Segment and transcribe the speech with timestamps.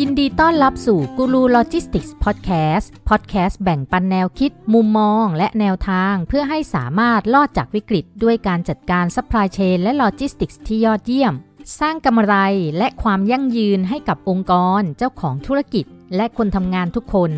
[0.00, 11.34] ยินดีต้อนรับสู่กูรูโลจิสติกส์พอดแคสต์พอดแคสต์แบ่งปันแนวคิด มุมมอง และแนวทาง เพื่อให้สามารถรอดจากวิกฤต ด้วยการจัดการ supply chain และโลจิสติกส์ที่ยอดเยี่ยม
[11.80, 12.34] สร้างกำไร
[12.78, 15.84] และความยั่งยืนให้กับองค์กร เจ้าของธุรกิจ
[16.16, 17.30] และคนทำงานทุกคน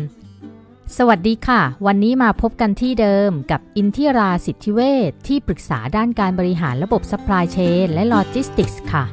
[0.97, 9.03] สวัสดีค่ะ วันนี้มาพบกันที่เดิมกับอินทิราสิทธิเวชที่ปรึกษาด้านการบริหารระบบซัพพลายเชนและโลจิสติกส์ค่ะ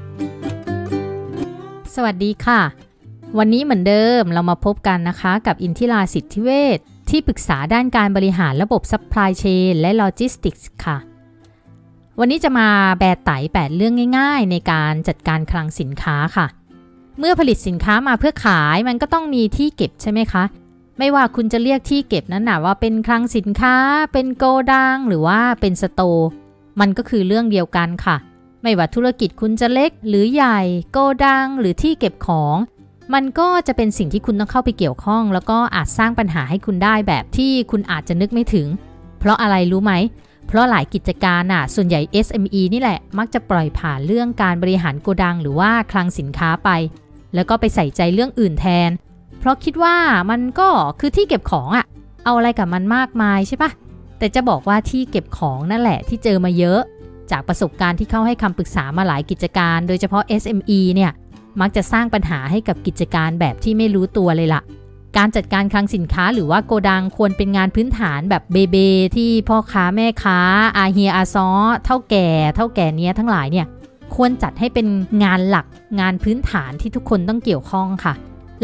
[1.95, 2.86] สวัสดีค่ะ
[3.39, 6.79] วันนี้เหมือนเดิมเรามาพบกันนะคะกับอินทิราสิทธิเวช
[7.11, 10.97] ที่ปรึกษาด้านการบริหารระบบ supply chain และโลจิสติกส์ค่ะ
[12.19, 12.69] วันนี้จะมา
[12.99, 16.47] แบไต๋ 8เรื่องง่ายๆ ในการจัดการคลังสินค้าค่ะ
[17.19, 20.45] เมื่อผลิตสินค้ามาเพื่อขายมันก็ต้องมีที่เก็บใช่ไหมคะ
[20.99, 23.77] ไม่ว่าคุณจะเรียกที่เก็บนั้นนะว่าเป็นคลังสินค้า
[24.13, 26.29] เป็นโกดังหรือว่าเป็นสโตร์
[26.81, 28.17] มันก็คือเรื่องเดียวกันค่ะ
[28.63, 30.61] ไม่ว่าธุรกิจคุณจะเล็กหรือใหญ่
[30.93, 32.57] โกดังหรือที่เก็บของ
[33.15, 38.67] มันก็จะเป็นสิ่งที่คุณต้องเข้าไปเกี่ยวข้อง แล้วก็อาจสร้างปัญหาให้คุณได้แบบที่คุณอาจจะนึกไม่ถึง
[39.19, 39.93] เพราะอะไรรู้ไหม
[40.47, 46.71] เพราะหลายกิจการน่ะ ส่วนใหญ่ SME นี่แหละ มักจะปล่อยผ่านเรื่องการบริหารโกดัง หรือว่าคลังสินค้าไป
[47.35, 48.91] แล้วก็ไปใส่ใจเรื่องอื่นแทน
[49.39, 49.97] เพราะคิดว่า
[50.31, 50.69] มันก็
[51.01, 51.87] คือที่เก็บของอะ
[52.25, 53.71] เอาอะไรกับมันมากมายใช่ปะ
[54.19, 56.81] แต่จะบอกว่าที่เก็บของนั่นแหละที่เจอมาเยอะ
[57.31, 61.13] จากประสบการณ์ที่เข้าให้คำปรึกษามาหลายกิจการ โดยเฉพาะ SME เนี่ย
[61.61, 64.63] มักจะสร้างปัญหาให้กับกิจการแบบที่ไม่รู้ตัวเลยละ่ะ
[65.17, 68.77] การจัดการคลังสินค้าหรือว่าโกดังควรเป็นงานพื้นฐานแบบเบเบ
[69.17, 70.39] ที่พ่อค้าแม่ค้า
[70.77, 71.49] อาเฮียอาซอ
[71.85, 73.67] เท่าแก่ เท่าแก่เนี้ยทั้งหลายเนี่ย
[74.15, 74.87] ควรจัดให้เป็น
[75.25, 75.67] งานหลัก
[76.01, 78.15] งานพื้นฐานที่ทุกคนต้องเกี่ยวข้องค่ะ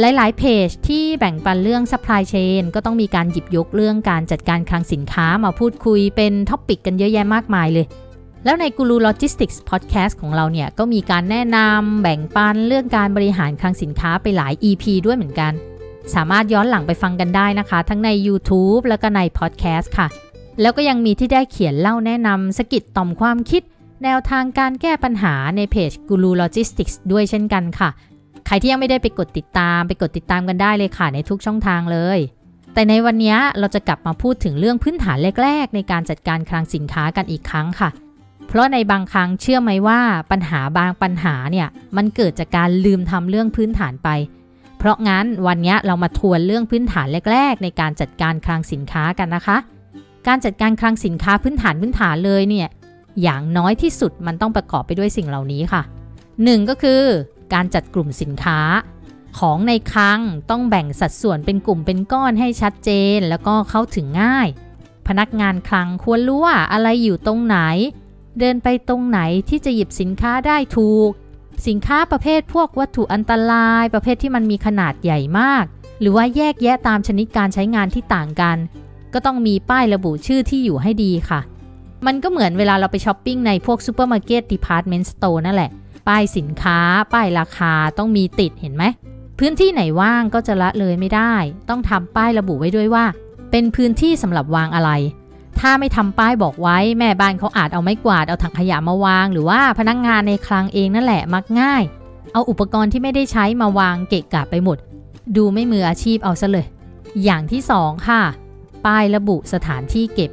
[0.01, 7.87] หลาย ๆ เพจที่แบ่งปันเรื่อง supply chain ก็ต้องมีการหยิบยกเรื่องการจัดการคลังสินค้ามาพูดคุยเป็น topic กันเยอะแยะมากมายเลย
[8.45, 15.53] แล้วในกูรูโลจิสติกส์พอดแคสต์ของเราเนี่ย ก็มีการแนะนำแบ่งปันเรื่องการบริหารคลังสินค้าไปหลาย EP ด้วยเหมือนกัน
[16.15, 20.07] สามารถย้อนหลังไปฟังกันได้นะคะ ทั้งใน YouTube แล้วก็ในพอดแคสต์ค่ะ
[20.61, 23.63] แล้วก็ยังมีที่ได้เขียนเล่าแนะนำสะกิดต่อมความคิด
[24.05, 27.89] แนวทางการแก้ปัญหาในเพจ Guru Logistics ด้วยเช่นกันค่ะ
[28.47, 32.19] ใครที่ยังไม่ได้ไปกดติดตาม ไปกดติดตามกันได้เลยค่ะในทุกช่องทางเลย
[32.75, 37.91] แต่ในวันนี้เราจะกลับมาพูดถึงเรื่องพื้นฐานแรก ๆ ในการจัดการคลังสินค้ากันอีกครั้งค่ะ
[38.53, 44.09] เพราะในบางครั้งเชื่อไหมว่าปัญหาบางปัญหาเนี่ยมันเกิดจากการลืมทำเรื่องพื้นฐานไป
[44.79, 49.57] เพราะงั้นวันนี้เรามาทวนเรื่องพื้นฐานแรก ๆ ในการจัดการคลังสินค้ากันนะคะ
[50.27, 52.69] การจัดการคลังสินค้าพื้นฐานพื้นฐานเลยเนี่ย
[53.23, 55.83] อย่างน้อยที่สุดมันต้องประกอบไปด้วยสิ่งเหล่านี้ค่ะ
[56.27, 56.71] 1.
[56.71, 57.03] ก็คือ
[57.55, 58.59] การจัดกลุ่มสินค้า
[59.39, 60.21] ของในคลัง
[60.51, 64.49] ต้องแบ่งสัดส่วนเป็นกลุ่มเป็นก้อนให้ชัดเจน แล้วก็เข้าถึงง่าย
[65.09, 67.59] พนักงานคลังควรรู้ว่าอะไรอยู่ตรงไหน
[68.39, 71.11] เดินไปตรงไหนที่จะหยิบสินค้าได้ถูก
[71.69, 75.65] สินค้าประเภทพวกวัตถุอันตราย ประเภทที่มันมีขนาดใหญ่มาก
[76.01, 78.57] หรือว่าแยกแยะตามชนิดการใช้งานที่ต่างกัน
[79.13, 81.41] ก็ต้องมีป้ายระบุชื่อที่อยู่ให้ดีค่ะ
[82.07, 85.71] มันก็เหมือนเวลาเราไปช้อปปิ้งในพวกซูเปอร์มาร์เก็ต department store นั่นแหละ
[86.09, 86.79] ป้ายสินค้า
[87.13, 88.85] ป้ายราคาต้องมีติดเห็นไหม
[89.39, 91.35] พื้นที่ไหนว่างก็จะละเลยไม่ได้
[91.69, 93.05] ต้องทำป้ายระบุไว้ด้วยว่า
[93.51, 94.91] เป็นพื้นที่สำหรับวางอะไร
[95.61, 101.83] ถ้าไม่ทำป้ายบอกไว้แม่บ้านเขาอาจเอาไม้กวาดเอาถังขยะมาวาง หรือว่าพนักงานในคลังเองนั่นแหละมักง่าย
[102.33, 104.79] เอาอุปกรณ์ที่ไม่ได้ใช้มาวางเกะกะไปหมด
[105.37, 106.67] ดูไม่มืออาชีพเอาซะเลย
[107.25, 108.23] อย่างที่สองค่ะ
[108.87, 110.31] ป้ายระบุสถานที่เก็บ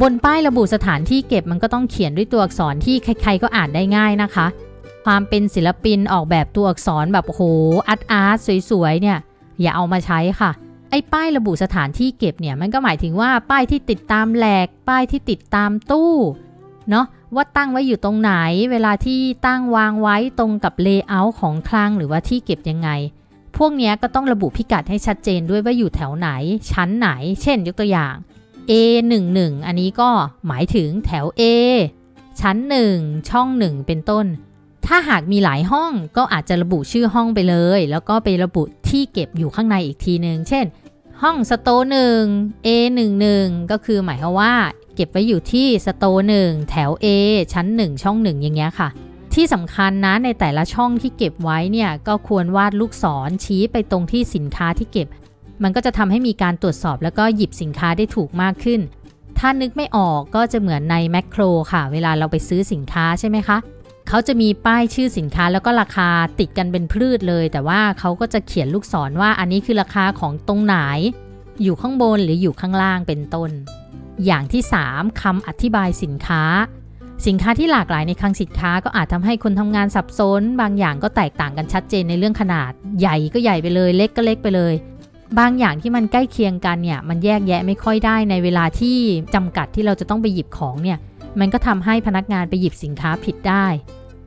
[0.00, 4.46] บนป้ายระบุสถานที่เก็บมันก็ต้องเขียนด้วยตัวอักษรที่ใครๆก็อ่านได้ง่ายนะคะ
[5.04, 7.42] ความเป็นศิลปินออกแบบตัวอักษรแบบโห
[7.88, 8.36] อาร์ตอาร์ต
[8.70, 9.18] สวยๆเนี่ย
[9.60, 10.50] อย่าเอามาใช้ค่ะ
[10.90, 16.14] ไอ้ป้ายระบุสถานที่เก็บเนี่ยมันก็หมายถึงว่าป้ายที่ติดตามแหลก ป้ายที่ติดตามตู้
[16.90, 18.32] เนาะว่าตั้งไว้อยู่ตรงไหน
[18.70, 22.90] เวลาที่ตั้งวางไว้ตรงกับ layout ของคลังหรือว่าที่เก็บยังไง
[23.56, 26.28] พวกนี้ก็ต้องระบุพิกัดให้ชัดเจนด้วยว่าอยู่แถวไหน
[26.70, 27.08] ชั้นไหน
[27.42, 28.14] เช่น ยกตัวอย่าง
[28.70, 30.10] A11 อันนี้ก็
[30.46, 31.42] หมายถึงแถว A
[32.40, 32.56] ชั้น
[32.94, 34.26] 1 ช่อง 1 เป็นต้น
[34.86, 40.66] ถ้าหากมีหลายห้องก็อาจจะระบุชื่อห้องไปเลย แล้วก็ไประบุ ที่เก็บอยู่ข้างในอีกทีหนึ่งเช่น
[41.22, 42.22] ห้อง store หนึ่ง
[42.66, 43.24] A11
[43.70, 44.54] ก็คือหมายความว่า
[44.94, 47.06] เก็บไว้อยู่ที่สโตหนึ่งแถว A
[47.52, 48.88] ชั้น 1 ช่อง 1 อย่างเงี้ยค่ะ
[49.34, 55.08] ที่สำคัญนะในแต่ละช่องที่เก็บไว้เนี่ยก็ควรวาดลูกศรชี้ไปตรงที่สินค้าที่เก็บ
[55.62, 58.80] มันก็จะทำให้มีการตรวจสอบแล้วก็หยิบสินค้าได้ถูกมากขึ้น
[59.38, 61.42] ถ้านึกไม่ออกก็จะเหมือนในแมคโคร
[61.72, 63.58] ค่ะ เวลาเราไปซื้อสินค้าใช่ไหมคะ
[64.08, 66.08] เขาจะมีป้ายชื่อสินค้าแล้วก็ราคา
[66.40, 70.76] ติดกันเป็นพืชเลย แต่ว่าเขาก็จะเขียนลูกศรว่าอันนี้คือราคาของตรงไหน
[71.62, 73.50] อยู่ข้างบนหรืออยู่ข้างล่างเป็นต้น
[74.26, 76.42] อย่างที่ 3คำอธิบายสินค้า
[77.26, 84.74] สินค้าที่หลากหลายในคลังสินค้าก็อาจทำให้คนทำงานสับสน บางอย่างก็แตกต่างกันชัดเจนในเรื่องขนาด ใหญ่ก็ใหญ่ไปเลย เล็กก็เล็กไปเลย
[85.38, 88.98] บางอย่างที่มันใกล้เคียงกันเนี่ยมันแยกแยะไม่ค่อยได้ในเวลาที่
[89.34, 90.98] จำกัดที่เราจะต้องไปหยิบของเนี่ย
[91.40, 93.66] มันก็ทำให้พนักงานไปหยิบสินค้าผิดได้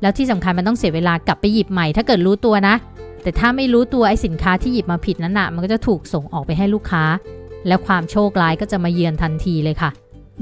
[0.02, 2.76] แล้วที่สำคัญมันต้องเสียเวลากลับไปหยิบใหม่ ถ้าเกิดรู้ตัวนะ
[3.24, 7.04] แต่ถ้าไม่รู้ตัวไอ้สินค้าที่หยิบมาผิดนั้นนะมันก็จะถูกส่งออกไปให้ลูกค้า
[7.68, 9.90] แล้วความโชคร้ายก็จะมาเยือนทันทีเลยค่ะ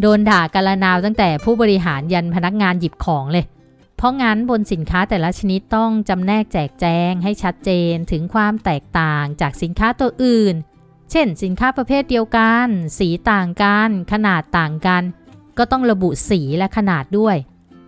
[0.01, 3.45] โดนด่ากันละนาวตั้งแต่ผู้บริหารยันพนักงานหยิบของเลย
[3.97, 10.55] เพราะงั้นบนสินค้าแต่ละชนิดต้องจำแนกแจกแจงให้ชัดเจนถึงความแตกต่างจากสินค้าตัวอื่น
[11.11, 12.67] เช่น สินค้าประเภทเดียวกัน
[12.99, 15.03] สีต่างกัน ขนาดต่างกัน
[15.57, 17.35] ก็ต้องระบุสีและขนาดด้วย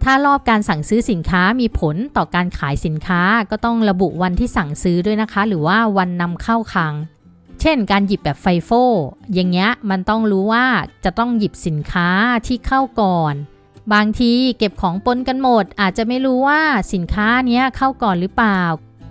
[0.03, 3.21] ถ้ารอบการสั่งซื้อสินค้ามีผลต่อการขายสินค้า
[3.51, 6.94] ก็ต้องระบุวันที่สั่งซื้อด้วยนะคะ หรือว่าวันนำเข้าคลัง
[7.62, 8.71] เช่น การหยิบแบบไฟโฟ
[9.33, 10.65] อย่างเงี้ยมันต้องรู้ว่า
[11.03, 12.09] จะต้องหยิบสินค้า
[12.48, 13.33] ที่เข้าก่อน
[13.94, 16.62] บางทีเก็บของปนกันหมด อาจจะไม่รู้ว่า
[16.94, 18.62] สินค้าเนี้ยเข้าก่อนหรือเปล่า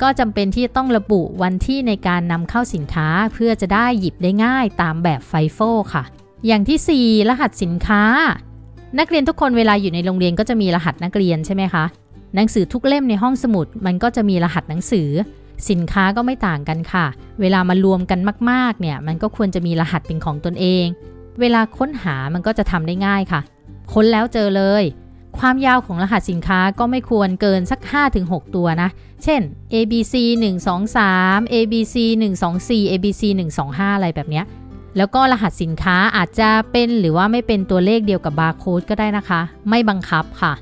[0.03, 5.59] ก็จำเป็นที่จะต้องระบุวันที่ในการนำเข้าสินค้าเพื่อจะได้หยิบได้ง่ายตามแบบไฟโฟ
[5.95, 6.05] ค่ะ
[6.47, 8.05] อย่างที่ 4 รหัสสินค้า
[8.99, 11.85] นักเรียนทุกคนเวลาอยู่ในโรงเรียนก็จะมีรหัสนักเรียนใช่ไหมคะ
[12.35, 15.09] หนังสือทุกเล่มในห้องสมุด มันก็จะมีรหัสหนังสือ
[15.71, 17.07] สินค้าก็ไม่ต่างกันค่ะ
[17.41, 18.21] เวลามารวมกัน
[18.51, 20.87] มากๆ เนี่ย มันก็ควรจะมีรหัสเป็นของตนเอง
[21.41, 23.41] เวลาค้นหามันก็จะทำได้ง่ายค่ะ
[23.93, 24.83] ค้นแล้วเจอเลย
[25.39, 27.81] ความยาวของรหัสสินค้าก็ไม่ควรเกินสัก
[28.19, 28.89] 5-6 ตัวนะ
[29.25, 29.41] เช่น
[29.75, 30.15] ABC
[30.85, 31.97] 123 ABC
[32.45, 33.23] 124 ABC
[33.59, 34.45] 125 อะไรแบบเนี้ย
[34.97, 40.53] แล้วก็รหัสสินค้าอาจจะเป็นหรือว่าไม่เป็นตัวเลขเดียวกับบาร์โค้ดก็ได้นะคะ ไม่บังคับค่ะ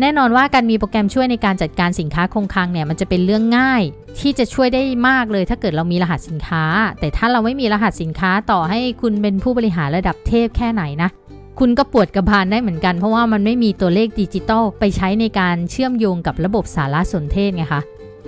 [0.00, 3.82] แน่นอนว่าการมีโปรแกรมช่วยในการจัดการสินค้าคงคลังเนี่ยมันจะเป็นเรื่องง่าย
[4.20, 6.64] ที่จะช่วยได้มากเลยถ้าเกิดเรามีรหัสสินค้า
[7.00, 11.10] แต่ถ้าเราไม่มีรหัสสินค้าต่อให้คุณเป็นผู้บริหารระดับเทพแค่ไหนนะ
[11.58, 17.82] คุณก็ปวดกระบาลได้เหมือนกัน เพราะว่ามันไม่มีตัวเลขดิจิตอลไปใช้ในการเชื่อมโยงกับระบบสารสนเทศไงคะ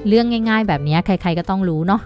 [0.09, 2.01] เรื่องง่าย ๆ แบบนี้ใคร ๆก็ต้องรู้เนาะ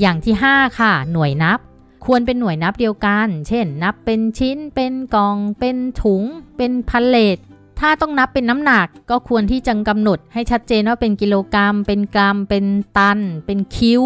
[0.00, 1.58] อย่างที่ 5 ค่ะ หน่วยนับ
[2.04, 6.22] ควรเป็นหน่วยนับเดียวกัน เช่น นับเป็นชิ้น เป็นกล่อง เป็นถุง
[6.56, 7.38] เป็นพันเลท
[7.80, 12.64] ถ้าต้องนับเป็นน้ำหนักก็ควรที่จะกำหนดให้ชัดเจนว่าเป็นกิโลกรัม เป็นกรัม เป็น
[12.96, 14.02] ตัน เป็นคิว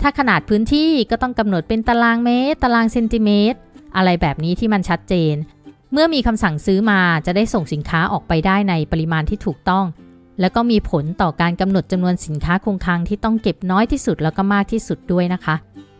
[0.00, 3.58] ถ้าขนาดพื้นที่ก็ต้องกำหนดเป็นตารางเมตร ตารางเซนติเมตร
[3.96, 5.34] อะไรแบบนี้ที่มันชัดเจน
[5.92, 9.84] เมื่อมีคำสั่งซื้อมาจะได้ส่งสินค้าออกไปได้ในปริมาณที่ถูกต้อง
[10.40, 15.56] แล้วก็มีผลต่อการกำหนดจำนวนสินค้าคงคลังที่ต้องเก็บน้อยที่สุดแล้วก็มากที่สุดด้วยนะคะ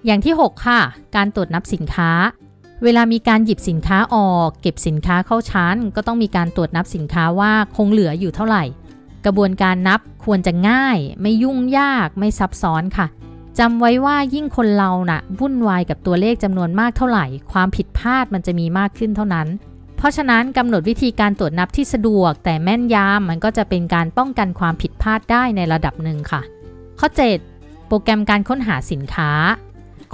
[0.06, 0.80] อย่างที่ 6 ค่ะ
[1.16, 2.10] การตรวจนับสินค้า
[2.82, 8.64] เวลามีการหยิบสินค้าออก เก็บสินค้าเข้าชั้น ก็ต้องมีการตรวจนับสินค้าว่าคงเหลืออยู่เท่าไหร่
[9.24, 13.06] กระบวนการนับควรจะง่าย ไม่ยุ่งยากไม่ซับซ้อนค่ะ
[13.58, 19.48] จำไว้ว่ายิ่งคนเรานะ่ะวุ่นวายกับตัวเลขจำนวนมากเท่าไหร่ ความผิดพลาดมันจะมีมากขึ้นเท่านั้น
[19.96, 26.40] เพราะฉะนั้นกำหนดวิธีการตรวจนับที่สะดวก แต่แม่นยำมันก็จะเป็นการป้องกันความผิดพลาดได้ในระดับหนึ่งค่ะ
[27.00, 27.08] ข้อ
[27.48, 29.30] 7 โปรแกรมการค้นหาสินค้า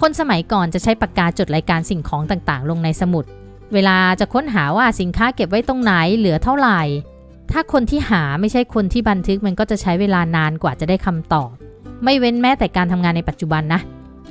[0.01, 3.25] คนสมัยก่อนจะใช้ปากกาจดรายการสิ่งของต่างๆ ลงในสมุด
[3.75, 6.81] เวลาจะค้นหาว่าสินค้าเก็บไว้ตรงไหนเหลือเท่าไหร่
[7.53, 11.51] ถ้าคนที่หาไม่ใช่คนที่บันทึกมันก็จะใช้เวลานานกว่าจะได้คำตอบ
[12.05, 13.81] ไม่เว้นแม้แต่การทำงานในปัจจุบันนะ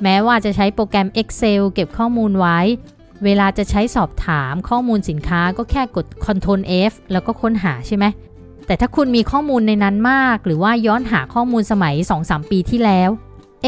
[0.02, 2.58] แม้ว่าจะใช้โปรแกรม Excel เก็บข้อมูลไว้
[3.24, 8.04] เวลาจะใช้สอบถามข้อมูลสินค้าก็แค่กด Ctrl F แล้วก็ค้นหาใช่ไหม
[8.66, 13.10] แต่ถ้าคุณมีข้อมูลในนั้นมาก หรือว่าย้อนหาข้อมูลสมัย 2-3 ปีที่แล้ว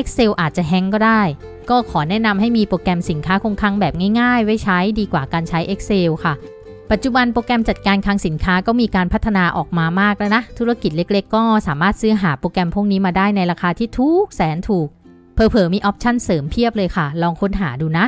[0.01, 1.23] Excel อาจจะแฮงก็ได้
[1.71, 6.35] ก็ขอแนะนำให้มีโปรแกรมสินค้าคงคลังแบบง่ายๆ ไว้ใช้ดีกว่าการใช้ Excel ค่ะ
[6.91, 14.89] ปัจจุบันโปรแกรมจัดการคลังสินค้าก็มีการพัฒนาออกมามากแล้วนะ ธุรกิจเล็กๆ ก็สามารถซื้อหาโปรแกรมพวกนี้มาได้ในราคาที่ถูกแสนถูก
[15.35, 18.07] เผลอๆมีออปชั่นเสริมเพียบเลยค่ะ ลองค้นหาดูนะ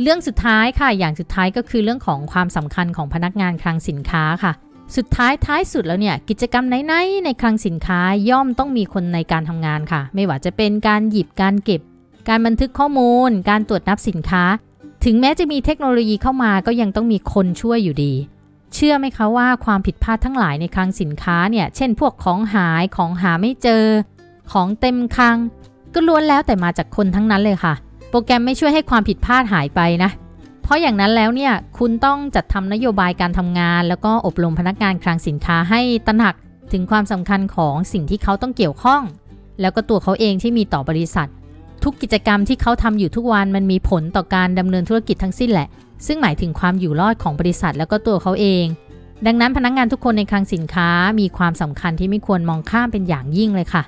[0.00, 4.52] เรื่องสุดท้ายค่ะ อย่างสุดท้ายก็คือเรื่องของความสำคัญของพนักงานคลังสินค้าค่ะ
[4.96, 11.80] สุดท้ายท้ายสุดแล้วเนี่ยกิจกรรมไหนๆในคลังสินค้าย่อมต้องมีคนในการทำงานค่ะ ไม่ว่าจะเป็นการหยิบการเก็บ
[12.28, 14.44] การบันทึกข้อมูล การตรวจนับสินค้า
[15.04, 18.12] ถึงแม้จะมีเทคโนโลยีเข้ามาก็ยังต้องมีคนช่วยอยู่ดี
[18.74, 23.84] เชื่อไหมคะว่าความผิดพลาดทั้งหลายในคลังสินค้าเนี่ย เช่น พวกของหายของหาไม่เจอ
[24.52, 25.36] ของเต็มคลัง
[25.94, 27.74] ก็ล้วนแล้วแต่มาจากคนทั้งนั้นเลยค่ะ
[28.10, 30.10] โปรแกรมไม่ช่วยให้ความผิดพลาดหายไปนะ
[30.62, 36.34] เพราะอย่างนั้นแล้วเนี่ยคุณต้องจัดทำนโยบายการทำงาน แล้วก็อบรมพนักงานคลังสินค้าให้ตระหนัก
[36.72, 39.02] ถึงความสำคัญของสิ่งที่เขาต้องเกี่ยวข้อง
[39.60, 41.28] แล้วก็ตัวเขาเองที่มีต่อบริษัท
[41.84, 45.68] ทุกกิจกรรมที่เขาทำอยู่ทุกวันมันมีผลต่อการดำเนินธุรกิจทั้งสิ้นแหละ
[46.06, 48.64] ซึ่งหมายถึงความอยู่รอดของบริษัทแล้วก็ตัวเขาเอง
[49.26, 50.88] ดังนั้นพนักงานทุกคนในคลังสินค้า
[51.20, 53.82] มีความสำคัญที่ไม่ควรมองข้ามเป็นอย่างยิ่งเลยค่ะ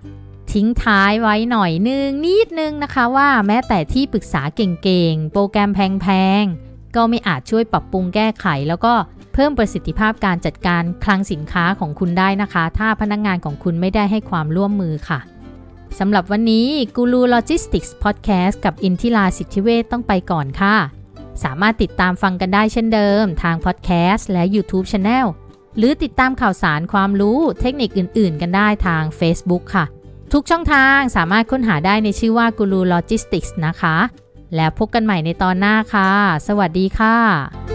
[0.53, 6.07] ทิ้งท้ายไว้หน่อยนึงนิดนึงนะคะว่าแม้แต่ที่ปรึกษาเก่งๆ โปรแกรมแพ
[6.43, 8.95] งๆ ก็ไม่อาจช่วยปรับปรุงแก้ไข แล้วก็
[9.33, 15.21] เพิ่มประสิทธิภาพการจัดการคลังสินค้าของคุณได้นะคะ ถ้าพนักงานของคุณไม่ได้ให้ความร่วมมือค่ะ
[15.99, 20.77] สำหรับวันนี้กูรูโลจิสติกส์พอดแคสต์กับอินทิราสิทธิเวชต้องไปก่อนค่ะ
[21.43, 25.27] สามารถติดตามฟังกันได้เช่นเดิม ทางพอดแคสต์และ YouTube Channel
[25.77, 29.85] หรือติดตามข่าวสารความรู้เทคนิคอื่น ๆ กันได้ทาง Facebook ค่ะ
[30.33, 33.97] ทุกช่องทางสามารถค้นหาได้ในชื่อว่ากูรูโลจิสติกส์นะคะ
[34.57, 36.11] แล้วพบกันใหม่ในตอนหน้าค่ะ
[36.47, 37.74] สวัสดีค่ะ